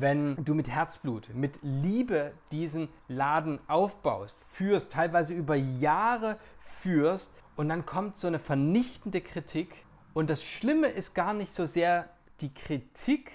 [0.00, 7.68] wenn du mit Herzblut, mit Liebe diesen Laden aufbaust, führst, teilweise über Jahre führst und
[7.68, 9.84] dann kommt so eine vernichtende Kritik.
[10.14, 12.08] Und das Schlimme ist gar nicht so sehr
[12.40, 13.30] die Kritik,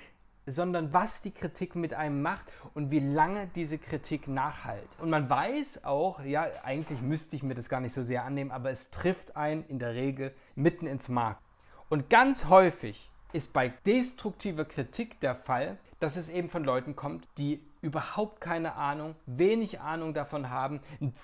[0.47, 4.87] sondern was die Kritik mit einem macht und wie lange diese Kritik nachhalt.
[4.99, 8.51] Und man weiß auch, ja, eigentlich müsste ich mir das gar nicht so sehr annehmen,
[8.51, 11.39] aber es trifft einen in der Regel mitten ins Mark.
[11.89, 17.27] Und ganz häufig ist bei destruktiver Kritik der Fall, dass es eben von Leuten kommt,
[17.37, 20.81] die überhaupt keine Ahnung, wenig Ahnung davon haben,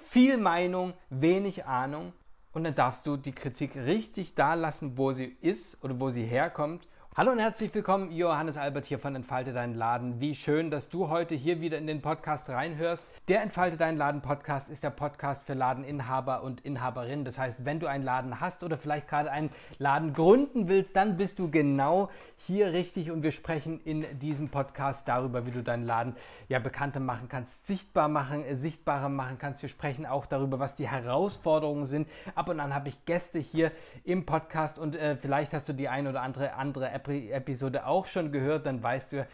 [0.09, 2.13] viel Meinung, wenig Ahnung.
[2.53, 6.25] Und dann darfst du die Kritik richtig da lassen, wo sie ist oder wo sie
[6.25, 10.21] herkommt Hallo und herzlich willkommen, Johannes Albert hier von Entfalte deinen Laden.
[10.21, 13.05] Wie schön, dass du heute hier wieder in den Podcast reinhörst.
[13.27, 17.25] Der Entfalte deinen Laden Podcast ist der Podcast für Ladeninhaber und Inhaberinnen.
[17.25, 21.17] Das heißt, wenn du einen Laden hast oder vielleicht gerade einen Laden gründen willst, dann
[21.17, 25.83] bist du genau hier richtig und wir sprechen in diesem Podcast darüber, wie du deinen
[25.83, 26.15] Laden
[26.47, 29.61] ja bekannter machen kannst, sichtbar machen, äh, sichtbarer machen kannst.
[29.61, 32.07] Wir sprechen auch darüber, was die Herausforderungen sind.
[32.35, 33.73] Ab und an habe ich Gäste hier
[34.05, 38.31] im Podcast und äh, vielleicht hast du die ein oder andere andere Episode auch schon
[38.31, 39.27] gehört, dann weißt du,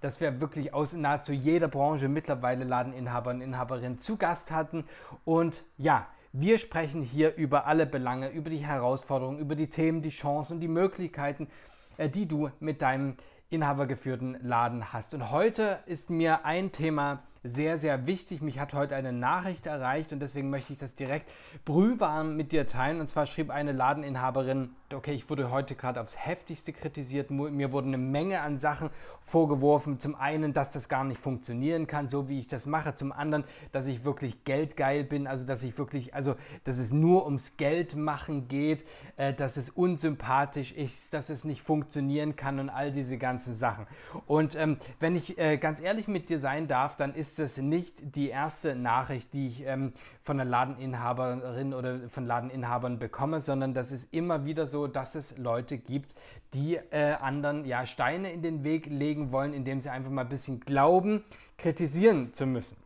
[0.00, 4.84] dass wir wirklich aus nahezu jeder Branche mittlerweile Ladeninhaber und Inhaberinnen zu Gast hatten.
[5.24, 10.10] Und ja, wir sprechen hier über alle Belange, über die Herausforderungen, über die Themen, die
[10.10, 11.48] Chancen und die Möglichkeiten,
[11.96, 13.16] äh, die du mit deinem
[13.50, 15.12] inhabergeführten Laden hast.
[15.12, 18.42] Und heute ist mir ein Thema sehr, sehr wichtig.
[18.42, 21.30] Mich hat heute eine Nachricht erreicht und deswegen möchte ich das direkt
[21.64, 23.00] brühwarm mit dir teilen.
[23.00, 27.30] Und zwar schrieb eine Ladeninhaberin, okay, ich wurde heute gerade aufs heftigste kritisiert.
[27.30, 30.00] Mir wurde eine Menge an Sachen vorgeworfen.
[30.00, 32.94] Zum einen, dass das gar nicht funktionieren kann, so wie ich das mache.
[32.94, 37.24] Zum anderen, dass ich wirklich geldgeil bin, also dass ich wirklich, also dass es nur
[37.24, 38.84] ums Geld machen geht,
[39.16, 43.86] äh, dass es unsympathisch ist, dass es nicht funktionieren kann und all diese ganzen Sachen.
[44.26, 48.16] Und ähm, wenn ich äh, ganz ehrlich mit dir sein darf, dann ist das nicht
[48.16, 49.92] die erste Nachricht, die ich ähm,
[50.22, 55.38] von einer Ladeninhaberin oder von Ladeninhabern bekomme, sondern das ist immer wieder so, dass es
[55.38, 56.14] Leute gibt,
[56.54, 60.28] die äh, anderen ja Steine in den Weg legen wollen, indem sie einfach mal ein
[60.28, 61.24] bisschen glauben,
[61.58, 62.76] kritisieren zu müssen.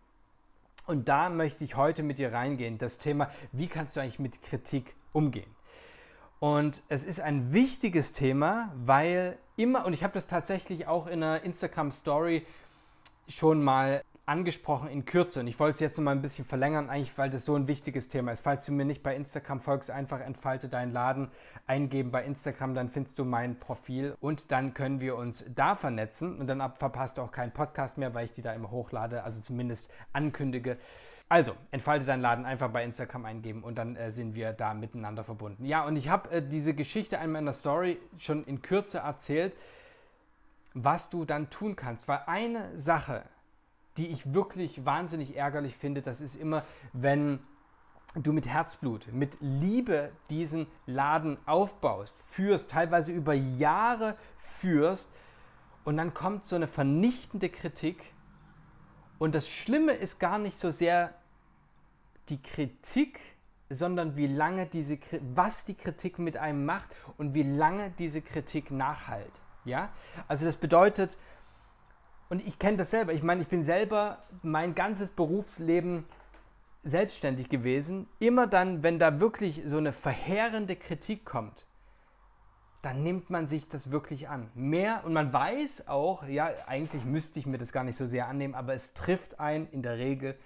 [0.86, 4.42] Und da möchte ich heute mit dir reingehen, das Thema, wie kannst du eigentlich mit
[4.42, 5.50] Kritik umgehen?
[6.40, 11.22] Und es ist ein wichtiges Thema, weil immer, und ich habe das tatsächlich auch in
[11.22, 12.44] einer Instagram Story
[13.28, 15.40] schon mal angesprochen in Kürze.
[15.40, 17.68] Und ich wollte es jetzt noch mal ein bisschen verlängern, eigentlich, weil das so ein
[17.68, 18.42] wichtiges Thema ist.
[18.42, 21.28] Falls du mir nicht bei Instagram folgst, einfach entfalte deinen Laden,
[21.66, 26.38] eingeben bei Instagram, dann findest du mein Profil und dann können wir uns da vernetzen
[26.38, 29.40] und dann verpasst du auch keinen Podcast mehr, weil ich die da immer hochlade, also
[29.40, 30.78] zumindest ankündige.
[31.28, 35.24] Also, entfalte deinen Laden einfach bei Instagram eingeben und dann äh, sind wir da miteinander
[35.24, 35.64] verbunden.
[35.64, 39.54] Ja, und ich habe äh, diese Geschichte einmal in der Story schon in Kürze erzählt,
[40.74, 42.08] was du dann tun kannst.
[42.08, 43.22] Weil eine Sache,
[43.96, 47.38] die ich wirklich wahnsinnig ärgerlich finde, das ist immer, wenn
[48.14, 55.10] du mit Herzblut, mit Liebe diesen Laden aufbaust, führst, teilweise über Jahre führst
[55.84, 58.12] und dann kommt so eine vernichtende Kritik.
[59.18, 61.14] Und das Schlimme ist gar nicht so sehr
[62.28, 63.20] die Kritik,
[63.68, 64.98] sondern wie lange diese,
[65.34, 69.32] was die Kritik mit einem macht und wie lange diese Kritik nachhalt.
[69.64, 69.90] Ja?
[70.28, 71.18] Also das bedeutet,
[72.34, 73.12] und ich kenne das selber.
[73.12, 76.04] Ich meine, ich bin selber mein ganzes Berufsleben
[76.82, 78.08] selbstständig gewesen.
[78.18, 81.64] Immer dann, wenn da wirklich so eine verheerende Kritik kommt,
[82.82, 84.50] dann nimmt man sich das wirklich an.
[84.56, 88.26] Mehr und man weiß auch, ja, eigentlich müsste ich mir das gar nicht so sehr
[88.26, 90.36] annehmen, aber es trifft einen in der Regel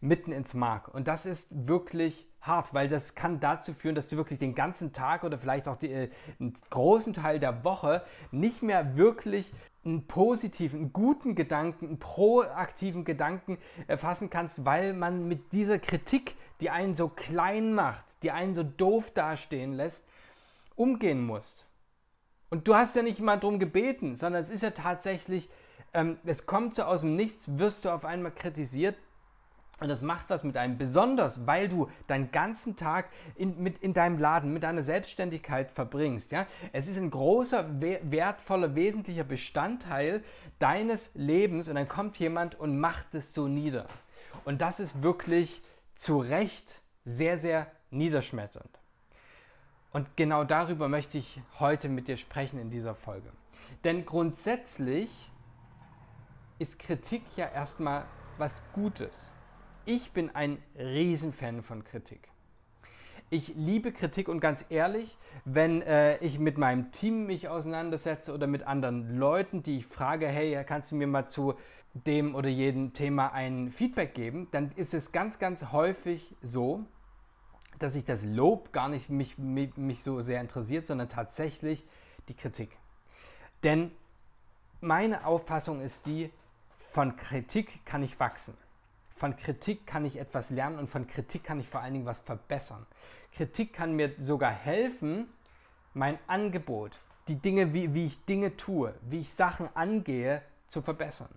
[0.00, 0.94] mitten ins Mark.
[0.94, 4.92] Und das ist wirklich hart, weil das kann dazu führen, dass du wirklich den ganzen
[4.92, 6.08] Tag oder vielleicht auch die, äh,
[6.38, 9.52] einen großen Teil der Woche nicht mehr wirklich
[9.86, 16.34] einen positiven, einen guten Gedanken, einen proaktiven Gedanken erfassen kannst, weil man mit dieser Kritik,
[16.60, 20.04] die einen so klein macht, die einen so doof dastehen lässt,
[20.74, 21.66] umgehen muss.
[22.50, 25.48] Und du hast ja nicht mal darum gebeten, sondern es ist ja tatsächlich,
[25.92, 28.96] ähm, es kommt so aus dem Nichts, wirst du auf einmal kritisiert
[29.78, 33.92] und das macht was mit einem, besonders weil du deinen ganzen Tag in, mit, in
[33.92, 36.32] deinem Laden, mit deiner Selbstständigkeit verbringst.
[36.32, 36.46] Ja?
[36.72, 40.24] Es ist ein großer, wertvoller, wesentlicher Bestandteil
[40.58, 43.86] deines Lebens und dann kommt jemand und macht es so nieder.
[44.46, 45.60] Und das ist wirklich
[45.94, 48.70] zu Recht sehr, sehr niederschmetternd.
[49.92, 53.30] Und genau darüber möchte ich heute mit dir sprechen in dieser Folge.
[53.84, 55.10] Denn grundsätzlich
[56.58, 58.06] ist Kritik ja erstmal
[58.38, 59.32] was Gutes.
[59.88, 62.28] Ich bin ein Riesenfan von Kritik.
[63.30, 68.48] Ich liebe Kritik und ganz ehrlich, wenn äh, ich mit meinem Team mich auseinandersetze oder
[68.48, 71.54] mit anderen Leuten, die ich frage, hey, kannst du mir mal zu
[71.94, 76.84] dem oder jedem Thema ein Feedback geben, dann ist es ganz, ganz häufig so,
[77.78, 81.86] dass sich das Lob gar nicht mich, mich, mich so sehr interessiert, sondern tatsächlich
[82.28, 82.76] die Kritik.
[83.62, 83.92] Denn
[84.80, 86.32] meine Auffassung ist die,
[86.76, 88.54] von Kritik kann ich wachsen.
[89.16, 92.20] Von Kritik kann ich etwas lernen und von Kritik kann ich vor allen Dingen was
[92.20, 92.86] verbessern.
[93.32, 95.28] Kritik kann mir sogar helfen,
[95.94, 101.30] mein Angebot, die Dinge, wie, wie ich Dinge tue, wie ich Sachen angehe, zu verbessern.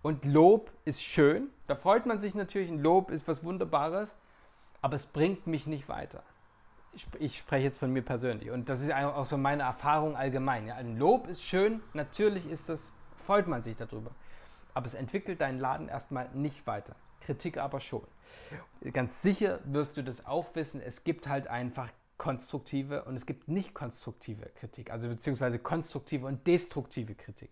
[0.00, 4.16] Und Lob ist schön, da freut man sich natürlich, ein Lob ist was Wunderbares,
[4.80, 6.22] aber es bringt mich nicht weiter.
[6.94, 10.66] Ich, ich spreche jetzt von mir persönlich und das ist auch so meine Erfahrung allgemein.
[10.66, 14.12] Ja, ein Lob ist schön, natürlich ist das, freut man sich darüber,
[14.78, 16.94] aber es entwickelt deinen Laden erstmal nicht weiter.
[17.20, 18.06] Kritik aber schon.
[18.92, 23.48] Ganz sicher wirst du das auch wissen, es gibt halt einfach konstruktive und es gibt
[23.48, 27.50] nicht konstruktive Kritik, also beziehungsweise konstruktive und destruktive Kritik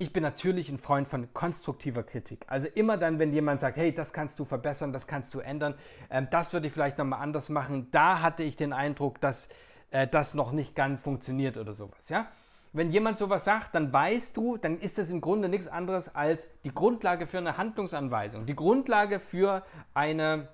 [0.00, 2.46] ich bin natürlich ein Freund von konstruktiver Kritik.
[2.46, 5.74] Also immer dann, wenn jemand sagt, hey, das kannst du verbessern, das kannst du ändern,
[6.08, 9.50] ähm, das würde ich vielleicht nochmal anders machen, da hatte ich den Eindruck, dass
[9.90, 12.08] äh, das noch nicht ganz funktioniert oder sowas.
[12.08, 12.28] Ja?
[12.72, 16.48] Wenn jemand sowas sagt, dann weißt du, dann ist das im Grunde nichts anderes als
[16.64, 20.48] die Grundlage für eine Handlungsanweisung, die Grundlage für eine,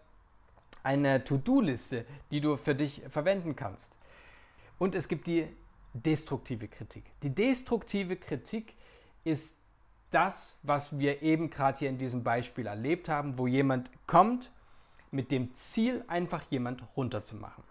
[0.82, 3.92] eine To-Do-Liste, die du für dich verwenden kannst.
[4.78, 5.46] Und es gibt die
[5.92, 7.04] destruktive Kritik.
[7.22, 8.74] Die destruktive Kritik
[9.24, 9.56] ist
[10.10, 14.50] das, was wir eben gerade hier in diesem Beispiel erlebt haben, wo jemand kommt
[15.10, 17.64] mit dem Ziel, einfach jemand runterzumachen.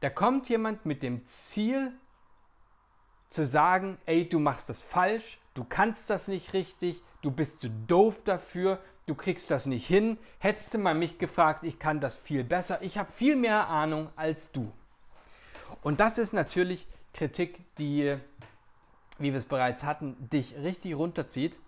[0.00, 1.92] Da kommt jemand mit dem Ziel
[3.32, 7.70] zu sagen, ey, du machst das falsch, du kannst das nicht richtig, du bist zu
[7.70, 10.18] doof dafür, du kriegst das nicht hin.
[10.38, 14.10] Hättest du mal mich gefragt, ich kann das viel besser, ich habe viel mehr Ahnung
[14.16, 14.70] als du.
[15.82, 18.18] Und das ist natürlich Kritik, die
[19.18, 21.58] wie wir es bereits hatten, dich richtig runterzieht.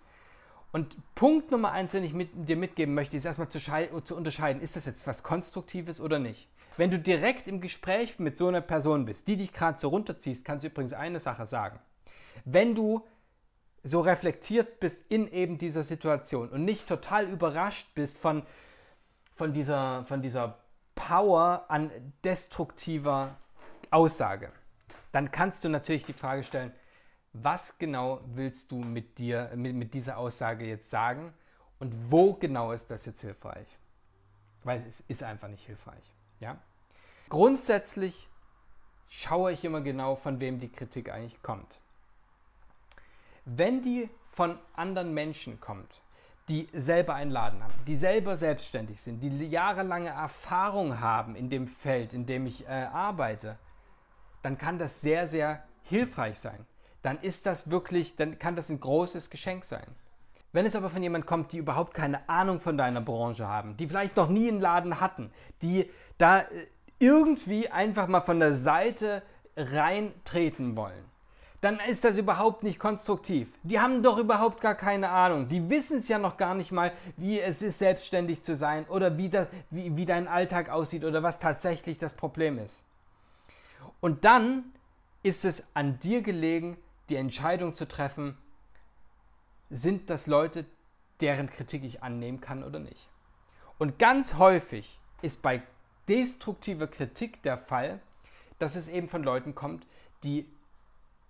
[0.71, 3.59] Und Punkt Nummer eins, den ich mit, dir mitgeben möchte, ist erstmal zu,
[4.03, 6.47] zu unterscheiden, ist das jetzt was Konstruktives oder nicht.
[6.77, 10.43] Wenn du direkt im Gespräch mit so einer Person bist, die dich gerade so runterziehst,
[10.43, 11.79] kannst du übrigens eine Sache sagen.
[12.43, 13.05] Wenn du
[13.83, 18.43] so reflektiert bist in eben dieser Situation und nicht total überrascht bist von,
[19.35, 20.57] von, dieser, von dieser
[20.95, 21.91] Power an
[22.23, 23.37] destruktiver
[23.91, 24.51] Aussage,
[25.11, 26.73] dann kannst du natürlich die Frage stellen,
[27.31, 31.33] was genau willst du mit dir, mit, mit dieser Aussage jetzt sagen
[31.79, 33.67] und wo genau ist das jetzt hilfreich?
[34.63, 36.14] Weil es ist einfach nicht hilfreich.
[36.39, 36.57] Ja?
[37.29, 38.27] Grundsätzlich
[39.09, 41.79] schaue ich immer genau, von wem die Kritik eigentlich kommt.
[43.45, 46.01] Wenn die von anderen Menschen kommt,
[46.49, 51.67] die selber einen Laden haben, die selber selbstständig sind, die jahrelange Erfahrung haben in dem
[51.67, 53.57] Feld, in dem ich äh, arbeite,
[54.43, 56.65] dann kann das sehr, sehr hilfreich sein
[57.05, 59.85] dann ist das wirklich, dann kann das ein großes Geschenk sein.
[60.55, 63.87] Wenn es aber von jemand kommt, die überhaupt keine Ahnung von deiner Branche haben, die
[63.87, 66.45] vielleicht noch nie einen Laden hatten, die da äh,
[66.97, 69.21] irgendwie einfach mal von der Seite
[69.57, 71.03] reintreten wollen,
[71.59, 73.51] dann ist das überhaupt nicht konstruktiv.
[73.63, 75.49] Die haben doch überhaupt gar keine Ahnung.
[75.49, 79.17] Die wissen es ja noch gar nicht mal, wie es ist, selbstständig zu sein oder
[79.17, 82.81] wie, das, wie, wie dein Alltag aussieht oder was tatsächlich das Problem ist.
[83.99, 84.63] Und dann
[85.21, 86.77] ist es an dir gelegen,
[87.09, 88.37] die Entscheidung zu treffen,
[89.69, 90.65] sind das Leute,
[91.21, 93.09] deren Kritik ich annehmen kann oder nicht.
[93.77, 95.61] Und ganz häufig ist bei
[96.07, 97.99] destruktiver Kritik der Fall,
[98.59, 99.85] dass es eben von Leuten kommt,
[100.23, 100.47] die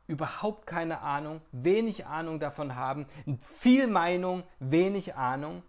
[0.07, 3.07] überhaupt keine Ahnung, wenig Ahnung davon haben,
[3.41, 5.63] viel Meinung, wenig Ahnung.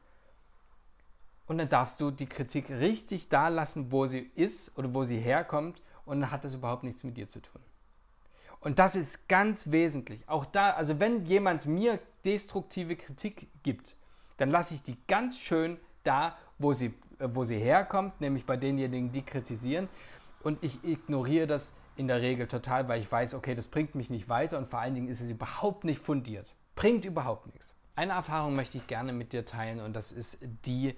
[1.47, 5.19] Und dann darfst du die Kritik richtig da lassen, wo sie ist oder wo sie
[5.19, 7.63] herkommt und dann hat das überhaupt nichts mit dir zu tun.
[8.67, 10.29] Und das ist ganz wesentlich.
[10.29, 13.95] Auch da, also wenn jemand mir destruktive Kritik gibt,
[14.39, 16.87] dann lasse ich die ganz schön da, wo sie,
[17.21, 19.89] äh, wo sie herkommt, nämlich bei denjenigen, die kritisieren.
[20.43, 24.11] Und ich ignoriere das in der Regel total, weil ich weiß, okay, das bringt mich
[24.11, 26.53] nicht weiter und vor allen Dingen ist es überhaupt nicht fundiert.
[26.75, 27.73] Bringt überhaupt nichts.
[27.95, 30.97] Eine Erfahrung möchte ich gerne mit dir teilen und das ist die,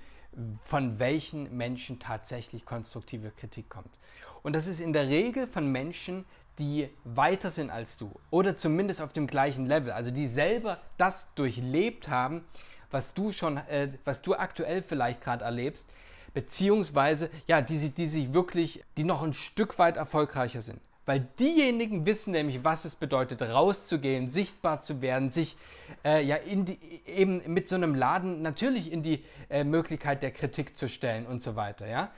[0.65, 4.01] von welchen Menschen tatsächlich konstruktive Kritik kommt.
[4.43, 6.25] Und das ist in der Regel von Menschen,
[6.59, 11.29] die weiter sind als du oder zumindest auf dem gleichen Level, also die selber das
[11.35, 12.45] durchlebt haben,
[12.91, 15.87] was du schon, äh, was du aktuell vielleicht gerade erlebst,
[16.35, 20.81] beziehungsweise ja, die, die sich wirklich, die noch ein Stück weit erfolgreicher sind.
[21.07, 25.57] Weil diejenigen wissen nämlich, was es bedeutet, rauszugehen, sichtbar zu werden, sich
[26.05, 30.33] äh, ja in die, eben mit so einem Laden natürlich in die äh, Möglichkeit der
[30.33, 31.89] Kritik zu stellen und so weiter.
[31.89, 32.11] Ja?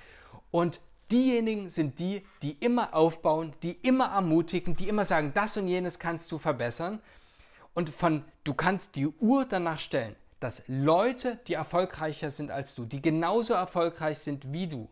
[0.50, 0.80] Und
[1.11, 5.99] Diejenigen sind die, die immer aufbauen, die immer ermutigen, die immer sagen, das und jenes
[5.99, 7.00] kannst du verbessern.
[7.75, 12.85] Und von du kannst die Uhr danach stellen, dass Leute, die erfolgreicher sind als du,
[12.85, 14.88] die genauso erfolgreich sind wie du,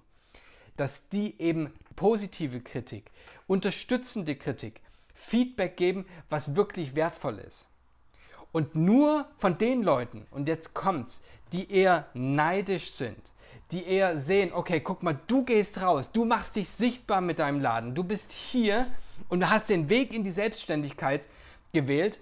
[0.76, 3.10] dass die eben positive Kritik,
[3.46, 4.80] unterstützende Kritik,
[5.14, 7.66] Feedback geben, was wirklich wertvoll ist.
[8.52, 11.22] Und nur von den Leuten, und jetzt kommt's,
[11.52, 13.20] die eher neidisch sind,
[13.72, 17.60] die eher sehen, okay, guck mal, du gehst raus, du machst dich sichtbar mit deinem
[17.60, 18.86] Laden, du bist hier
[19.28, 21.28] und hast den Weg in die Selbstständigkeit
[21.72, 22.18] gewählt,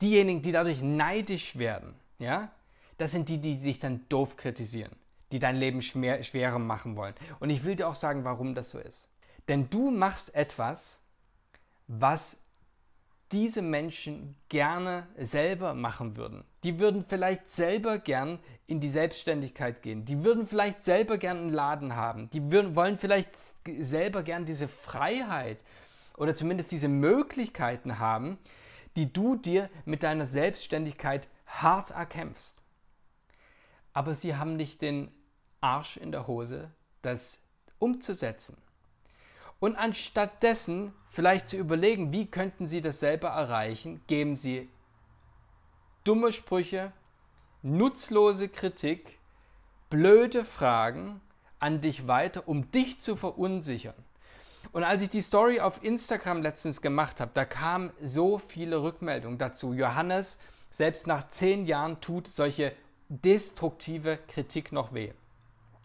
[0.00, 2.50] diejenigen, die dadurch neidisch werden, ja,
[2.98, 4.92] das sind die, die dich dann doof kritisieren,
[5.32, 7.14] die dein Leben schwer, schwerer machen wollen.
[7.40, 9.08] Und ich will dir auch sagen, warum das so ist.
[9.48, 10.98] Denn du machst etwas,
[11.88, 12.36] was
[13.32, 16.44] diese Menschen gerne selber machen würden.
[16.64, 20.04] Die würden vielleicht selber gern in die Selbstständigkeit gehen.
[20.04, 22.28] Die würden vielleicht selber gern einen Laden haben.
[22.30, 23.30] Die würden, wollen vielleicht
[23.66, 25.64] selber gern diese Freiheit
[26.16, 28.38] oder zumindest diese Möglichkeiten haben,
[28.96, 32.58] die du dir mit deiner Selbstständigkeit hart erkämpfst.
[33.94, 35.10] Aber sie haben nicht den
[35.60, 36.70] Arsch in der Hose,
[37.02, 37.40] das
[37.78, 38.56] umzusetzen.
[39.62, 44.68] Und anstattdessen vielleicht zu überlegen, wie könnten Sie das selber erreichen, geben Sie
[46.02, 46.90] dumme Sprüche,
[47.62, 49.20] nutzlose Kritik,
[49.88, 51.20] blöde Fragen
[51.60, 53.94] an dich weiter, um dich zu verunsichern.
[54.72, 59.38] Und als ich die Story auf Instagram letztens gemacht habe, da kamen so viele Rückmeldungen
[59.38, 59.74] dazu.
[59.74, 60.40] Johannes,
[60.70, 62.74] selbst nach zehn Jahren tut solche
[63.08, 65.12] destruktive Kritik noch weh.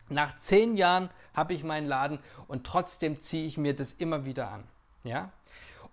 [0.10, 4.50] Nach zehn Jahren habe ich meinen Laden und trotzdem ziehe ich mir das immer wieder
[4.50, 4.64] an.
[5.04, 5.32] Ja?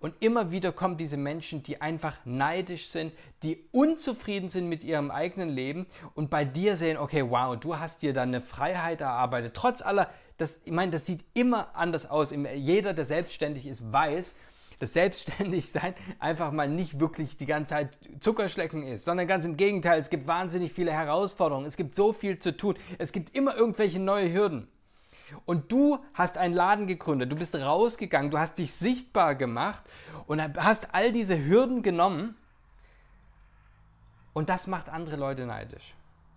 [0.01, 5.09] Und immer wieder kommen diese Menschen, die einfach neidisch sind, die unzufrieden sind mit ihrem
[5.09, 5.85] eigenen Leben
[6.15, 9.53] und bei dir sehen, okay, wow, du hast dir da eine Freiheit erarbeitet.
[9.53, 12.31] Trotz aller, das, ich meine, das sieht immer anders aus.
[12.55, 14.35] Jeder, der selbstständig ist, weiß,
[14.79, 19.99] das Selbstständigsein einfach mal nicht wirklich die ganze Zeit Zuckerschlecken ist, sondern ganz im Gegenteil,
[19.99, 23.99] es gibt wahnsinnig viele Herausforderungen, es gibt so viel zu tun, es gibt immer irgendwelche
[23.99, 24.67] neue Hürden.
[25.45, 29.83] Und du hast einen Laden gegründet, du bist rausgegangen, du hast dich sichtbar gemacht
[30.27, 32.35] und hast all diese Hürden genommen
[34.33, 35.95] und das macht andere Leute neidisch.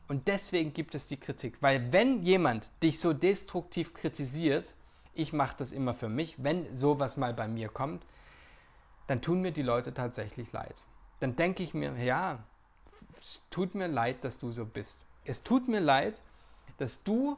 [0.08, 4.74] Und deswegen gibt es die Kritik, weil wenn jemand dich so destruktiv kritisiert,
[5.14, 8.06] ich mache das immer für mich, wenn sowas mal bei mir kommt,
[9.06, 10.76] dann tun mir die Leute tatsächlich leid.
[11.20, 12.38] Dann denke ich mir, ja,
[13.20, 15.00] es tut mir leid, dass du so bist.
[15.24, 16.22] Es tut mir leid,
[16.78, 17.36] dass du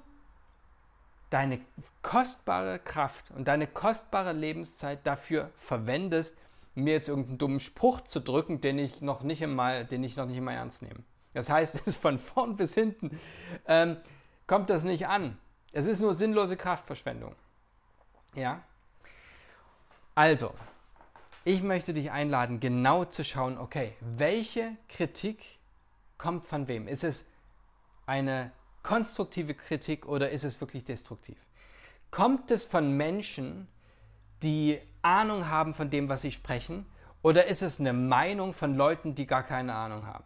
[1.30, 1.60] deine
[2.02, 6.36] kostbare Kraft und deine kostbare Lebenszeit dafür verwendest,
[6.74, 10.26] mir jetzt irgendeinen dummen Spruch zu drücken, den ich noch nicht einmal, den ich noch
[10.26, 11.00] nicht einmal ernst nehme.
[11.34, 13.18] Das heißt, es ist von vorn bis hinten
[13.66, 13.96] ähm,
[14.46, 15.38] kommt das nicht an.
[15.72, 17.34] Es ist nur sinnlose Kraftverschwendung.
[18.34, 18.62] Ja.
[20.16, 20.52] Also,
[21.44, 25.38] ich möchte dich einladen, genau zu schauen, okay, welche Kritik
[26.18, 26.88] kommt von wem?
[26.88, 27.26] Ist es
[28.06, 31.38] eine konstruktive Kritik oder ist es wirklich destruktiv?
[32.10, 33.68] Kommt es von Menschen,
[34.42, 36.86] die Ahnung haben von dem, was sie sprechen,
[37.22, 40.24] oder ist es eine Meinung von Leuten, die gar keine Ahnung haben?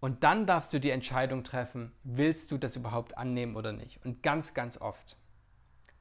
[0.00, 4.04] Und dann darfst du die Entscheidung treffen, willst du das überhaupt annehmen oder nicht?
[4.04, 5.16] Und ganz, ganz oft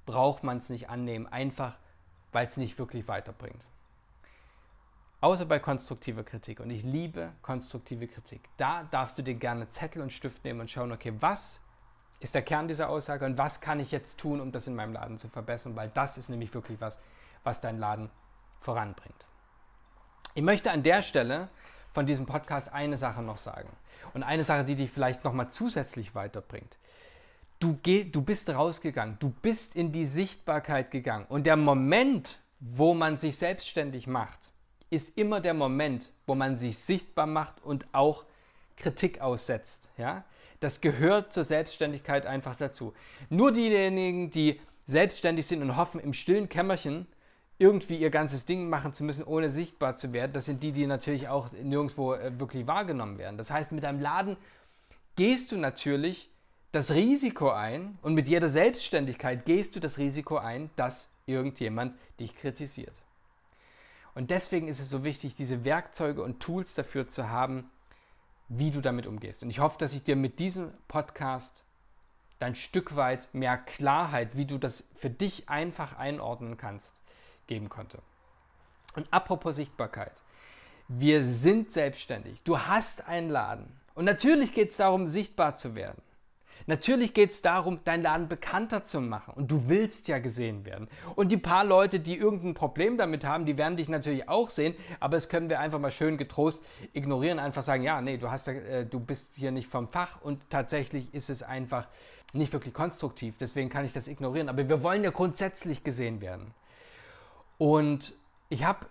[0.05, 1.77] braucht man es nicht annehmen, einfach
[2.31, 3.63] weil es nicht wirklich weiterbringt.
[5.19, 6.59] Außer bei konstruktiver Kritik.
[6.59, 8.41] Und ich liebe konstruktive Kritik.
[8.57, 11.59] Da darfst du dir gerne Zettel und Stift nehmen und schauen, okay, was
[12.19, 14.93] ist der Kern dieser Aussage und was kann ich jetzt tun, um das in meinem
[14.93, 16.99] Laden zu verbessern, weil das ist nämlich wirklich was,
[17.43, 18.09] was dein Laden
[18.59, 19.25] voranbringt.
[20.33, 21.49] Ich möchte an der Stelle
[21.93, 23.69] von diesem Podcast eine Sache noch sagen.
[24.13, 26.77] Und eine Sache, die dich vielleicht nochmal zusätzlich weiterbringt.
[27.59, 31.25] Du, geh, du bist rausgegangen, du bist in die Sichtbarkeit gegangen.
[31.27, 34.51] Und der Moment, wo man sich selbstständig macht,
[34.89, 38.25] ist immer der Moment, wo man sich sichtbar macht und auch
[38.77, 39.91] Kritik aussetzt.
[39.97, 40.23] Ja?
[40.59, 42.93] Das gehört zur Selbstständigkeit einfach dazu.
[43.29, 47.07] Nur diejenigen, die selbstständig sind und hoffen, im stillen Kämmerchen
[47.59, 50.85] irgendwie ihr ganzes Ding machen zu müssen, ohne sichtbar zu werden, das sind die, die
[50.85, 53.37] natürlich auch nirgendwo äh, wirklich wahrgenommen werden.
[53.37, 54.37] Das heißt, mit deinem Laden
[55.15, 56.29] gehst du natürlich
[56.71, 62.35] das Risiko ein und mit jeder Selbstständigkeit gehst du das Risiko ein, dass irgendjemand dich
[62.35, 63.01] kritisiert.
[64.17, 67.69] Und deswegen ist es so wichtig, diese Werkzeuge und Tools dafür zu haben,
[68.47, 69.43] wie du damit umgehst.
[69.43, 71.63] Und ich hoffe, dass ich dir mit diesem Podcast
[72.39, 76.95] ein Stück weit mehr Klarheit, wie du das für dich einfach einordnen kannst,
[77.45, 77.99] geben konnte.
[78.95, 80.23] Und apropos Sichtbarkeit.
[80.87, 82.41] Wir sind selbstständig.
[82.41, 83.71] Du hast einen Laden.
[83.93, 86.01] Und natürlich geht es darum, sichtbar zu werden.
[86.67, 89.33] Natürlich geht es darum, deinen Laden bekannter zu machen.
[89.35, 90.89] Und du willst ja gesehen werden.
[91.15, 94.75] Und die paar Leute, die irgendein Problem damit haben, die werden dich natürlich auch sehen.
[94.99, 97.39] Aber das können wir einfach mal schön getrost ignorieren.
[97.39, 100.21] Einfach sagen, ja, nee, du, hast, äh, du bist hier nicht vom Fach.
[100.21, 101.87] Und tatsächlich ist es einfach
[102.33, 103.37] nicht wirklich konstruktiv.
[103.37, 104.49] Deswegen kann ich das ignorieren.
[104.49, 106.53] Aber wir wollen ja grundsätzlich gesehen werden.
[107.57, 108.13] Und
[108.49, 108.87] ich habe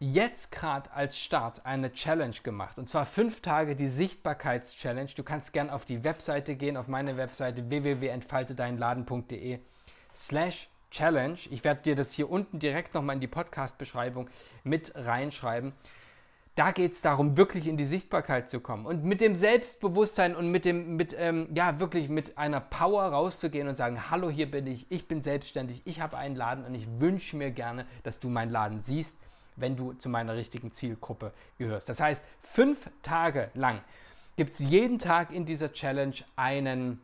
[0.00, 2.78] jetzt gerade als Start eine Challenge gemacht.
[2.78, 5.10] Und zwar fünf Tage die Sichtbarkeits-Challenge.
[5.16, 9.58] Du kannst gern auf die Webseite gehen, auf meine Webseite www.entfaltedeinladen.de
[10.14, 11.38] slash Challenge.
[11.50, 14.30] Ich werde dir das hier unten direkt nochmal in die Podcast-Beschreibung
[14.64, 15.72] mit reinschreiben.
[16.54, 20.50] Da geht es darum, wirklich in die Sichtbarkeit zu kommen und mit dem Selbstbewusstsein und
[20.50, 24.66] mit dem, mit, ähm, ja, wirklich mit einer Power rauszugehen und sagen, hallo, hier bin
[24.66, 28.28] ich, ich bin selbstständig, ich habe einen Laden und ich wünsche mir gerne, dass du
[28.28, 29.16] meinen Laden siehst
[29.60, 31.88] wenn du zu meiner richtigen Zielgruppe gehörst.
[31.88, 33.80] Das heißt, fünf Tage lang
[34.36, 37.00] gibt es jeden Tag in dieser Challenge einen,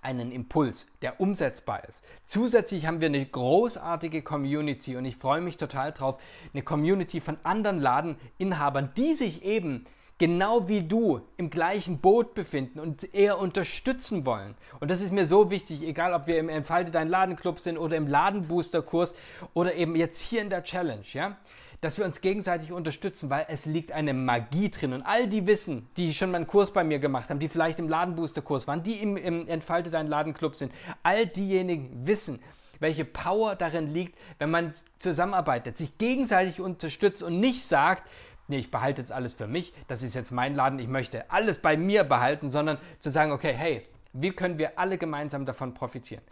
[0.00, 2.02] einen Impuls, der umsetzbar ist.
[2.24, 6.18] Zusätzlich haben wir eine großartige Community und ich freue mich total drauf,
[6.54, 9.84] eine Community von anderen Ladeninhabern, die sich eben
[10.18, 14.54] genau wie du im gleichen Boot befinden und eher unterstützen wollen.
[14.80, 17.96] Und das ist mir so wichtig, egal ob wir im Entfalte dein Ladenclub sind oder
[17.96, 19.14] im Ladenbooster-Kurs
[19.52, 21.36] oder eben jetzt hier in der Challenge, ja
[21.80, 24.92] dass wir uns gegenseitig unterstützen, weil es liegt eine Magie drin.
[24.92, 27.78] Und all die wissen, die schon mal einen Kurs bei mir gemacht haben, die vielleicht
[27.78, 32.40] im Ladenbooster-Kurs waren, die im, im Entfalte dein Ladenclub sind, all diejenigen wissen,
[32.78, 38.08] welche Power darin liegt, wenn man zusammenarbeitet, sich gegenseitig unterstützt und nicht sagt,
[38.48, 41.58] nee, ich behalte jetzt alles für mich, das ist jetzt mein Laden, ich möchte alles
[41.58, 43.86] bei mir behalten, sondern zu sagen, okay, hey,
[44.20, 46.22] wie können wir alle gemeinsam davon profitieren?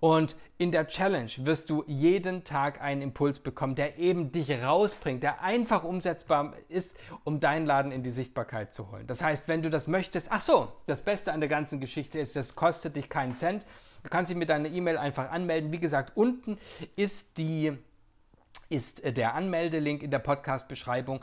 [0.00, 5.22] Und in der Challenge wirst du jeden Tag einen Impuls bekommen, der eben dich rausbringt,
[5.22, 9.06] der einfach umsetzbar ist, um deinen Laden in die Sichtbarkeit zu holen.
[9.06, 12.36] Das heißt, wenn du das möchtest, ach so, das Beste an der ganzen Geschichte ist,
[12.36, 13.66] das kostet dich keinen Cent.
[14.02, 15.72] Du kannst dich mit deiner E-Mail einfach anmelden.
[15.72, 16.58] Wie gesagt, unten
[16.96, 17.72] ist die
[18.68, 21.20] ist äh, der Anmeldelink in der Podcast-Beschreibung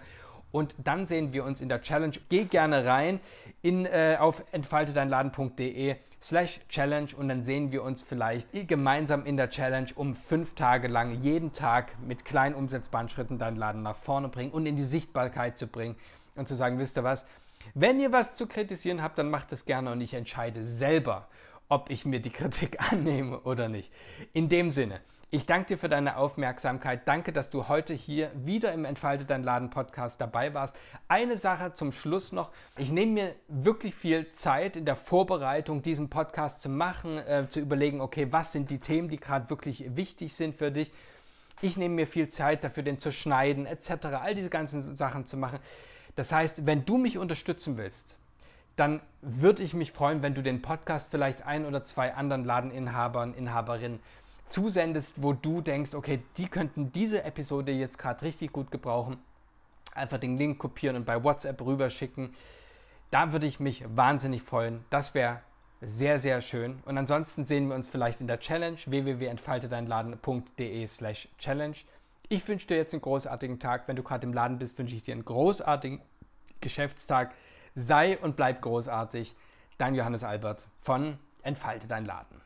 [0.51, 2.15] und dann sehen wir uns in der Challenge.
[2.29, 3.19] Geh gerne rein
[3.61, 9.49] in, äh, auf entfaltedeinladen.de slash Challenge und dann sehen wir uns vielleicht gemeinsam in der
[9.49, 14.29] Challenge, um fünf Tage lang jeden Tag mit kleinen umsetzbaren Schritten deinen Laden nach vorne
[14.29, 15.95] bringen und in die Sichtbarkeit zu bringen
[16.35, 17.25] und zu sagen, wisst ihr was,
[17.73, 21.27] wenn ihr was zu kritisieren habt, dann macht es gerne und ich entscheide selber,
[21.69, 23.91] ob ich mir die Kritik annehme oder nicht.
[24.33, 24.99] In dem Sinne,
[25.33, 27.07] ich danke dir für deine Aufmerksamkeit.
[27.07, 30.75] Danke, dass du heute hier wieder im Entfalte dein Laden Podcast dabei warst.
[31.07, 32.51] Eine Sache zum Schluss noch.
[32.77, 37.61] Ich nehme mir wirklich viel Zeit in der Vorbereitung, diesen Podcast zu machen, äh, zu
[37.61, 40.91] überlegen, okay, was sind die Themen, die gerade wirklich wichtig sind für dich.
[41.61, 45.37] Ich nehme mir viel Zeit dafür, den zu schneiden, etc., all diese ganzen Sachen zu
[45.37, 45.59] machen.
[46.17, 48.17] Das heißt, wenn du mich unterstützen willst,
[48.75, 53.33] dann würde ich mich freuen, wenn du den Podcast vielleicht ein oder zwei anderen Ladeninhabern,
[53.33, 53.99] Inhaberinnen
[54.45, 59.17] zusendest, wo du denkst, okay, die könnten diese Episode jetzt gerade richtig gut gebrauchen,
[59.93, 62.35] einfach den Link kopieren und bei WhatsApp rüberschicken.
[63.11, 64.85] Da würde ich mich wahnsinnig freuen.
[64.89, 65.41] Das wäre
[65.81, 66.79] sehr, sehr schön.
[66.85, 71.77] Und ansonsten sehen wir uns vielleicht in der Challenge www.entfaltedeinladen.de slash challenge.
[72.29, 73.87] Ich wünsche dir jetzt einen großartigen Tag.
[73.87, 76.01] Wenn du gerade im Laden bist, wünsche ich dir einen großartigen
[76.61, 77.33] Geschäftstag.
[77.75, 79.35] Sei und bleib großartig.
[79.77, 82.41] Dein Johannes Albert von Entfalte dein Laden.